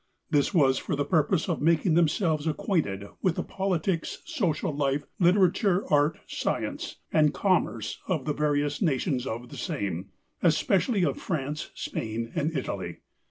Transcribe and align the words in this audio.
This 0.31 0.51
was 0.51 0.79
for 0.79 0.95
the 0.95 1.05
purpose 1.05 1.47
of 1.47 1.61
making 1.61 1.93
themselves 1.93 2.47
acquainted 2.47 3.03
with 3.21 3.35
the 3.35 3.43
politics, 3.43 4.23
social 4.25 4.75
life, 4.75 5.03
literature, 5.19 5.83
art, 5.93 6.17
science, 6.25 6.95
and 7.13 7.35
commerce 7.35 7.99
of 8.07 8.25
the 8.25 8.33
various 8.33 8.81
nations 8.81 9.27
of 9.27 9.49
the 9.49 9.57
same, 9.57 10.07
especially 10.41 11.05
of 11.05 11.21
France, 11.21 11.69
Spain, 11.75 12.31
and 12.33 12.57
Italy. 12.57 12.97